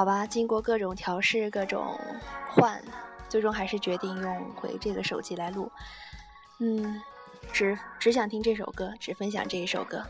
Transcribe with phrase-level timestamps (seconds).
[0.00, 2.00] 好吧，经过各种调试、各种
[2.48, 2.82] 换，
[3.28, 5.70] 最终还是决定用回这个手机来录。
[6.58, 7.02] 嗯，
[7.52, 10.02] 只只想听这首歌，只分享这一首歌。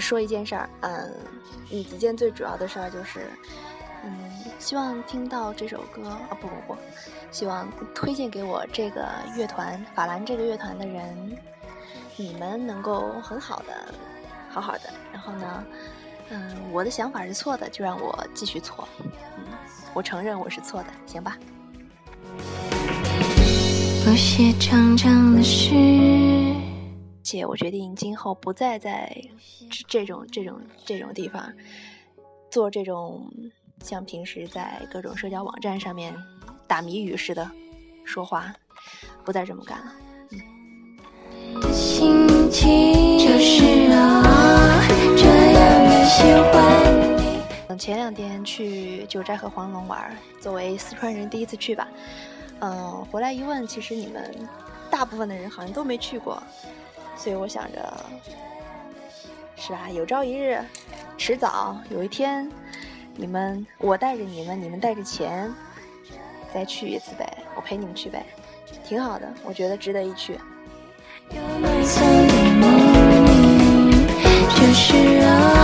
[0.00, 1.14] 说一件事儿，嗯，
[1.70, 3.30] 一件最主要的事儿就是，
[4.04, 6.76] 嗯，希望听到这首歌啊，不不不，
[7.30, 11.36] 希望推荐给我这个乐团法兰这个乐团的人，
[12.16, 13.94] 你们能够很好的，
[14.48, 14.92] 好好的。
[15.12, 15.64] 然后呢，
[16.30, 18.88] 嗯，我的想法是错的，就让我继续错，
[19.36, 19.44] 嗯，
[19.94, 21.36] 我承认我是错的，行吧。
[24.04, 25.74] 不写长长的诗。
[27.26, 29.20] 且我决定今后不再在
[29.88, 31.52] 这种这种这种地方
[32.52, 33.28] 做这种
[33.82, 36.16] 像平时在各种社交网站上面
[36.68, 37.50] 打谜语似的
[38.04, 38.54] 说话，
[39.24, 39.92] 不再这么干了。
[47.68, 51.88] 嗯，前两天去九寨和黄龙玩，作为四川人第一次去吧。
[52.60, 54.32] 嗯，回来一问，其实你们
[54.88, 56.40] 大部分的人好像都没去过。
[57.16, 57.92] 所以我想着，
[59.56, 59.88] 是吧？
[59.90, 60.62] 有朝一日，
[61.16, 62.48] 迟早有一天，
[63.16, 65.52] 你们我带着你们，你们带着钱，
[66.54, 67.26] 再去一次呗。
[67.56, 68.24] 我陪你们去呗，
[68.84, 70.38] 挺好的，我觉得值得一去。
[71.28, 71.36] 就
[74.72, 75.55] 是啊，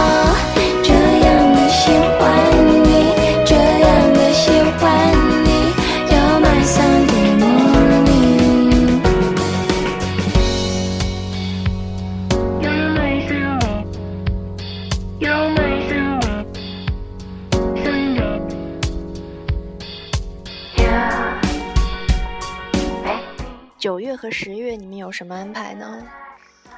[23.79, 26.07] 九月和十月，你们有什么安排呢？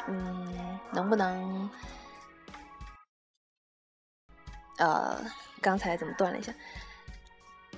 [0.09, 1.71] 嗯，能不能……
[4.79, 5.23] 呃，
[5.61, 6.53] 刚才怎么断了一下？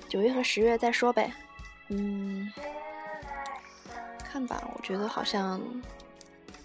[0.07, 1.29] 九月和十月再说呗。
[1.89, 2.49] 嗯，
[4.23, 5.61] 看吧，我觉得好像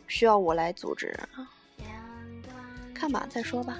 [0.06, 1.18] 需要我来组织。
[2.94, 3.76] 看吧，再说吧。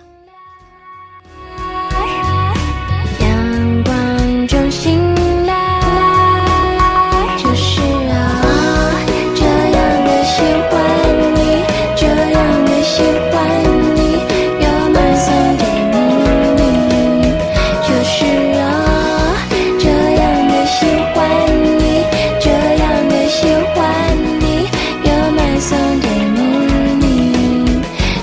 [4.72, 4.98] 醒
[5.44, 5.52] 来，
[7.36, 8.96] 就是啊，
[9.34, 10.72] 这样的喜欢
[11.34, 11.38] 你，
[11.94, 13.32] 这样的喜欢
[13.94, 14.00] 你，
[14.64, 15.28] 要买送
[15.58, 15.62] 给
[16.56, 16.60] 你，
[17.86, 18.24] 就是
[18.58, 18.62] 啊，
[19.78, 21.20] 这样的喜欢
[21.78, 21.82] 你，
[22.40, 23.44] 这样的喜
[23.74, 23.78] 欢
[24.40, 24.44] 你，
[25.04, 26.08] 要买送给
[26.98, 27.04] 你，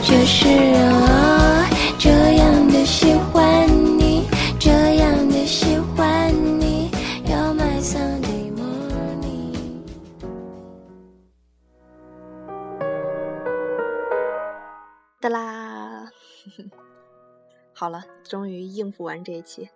[0.01, 0.39] 就是
[0.79, 0.88] 啊。
[15.19, 16.09] 的啦，
[17.73, 19.69] 好了，终于应付完这一期。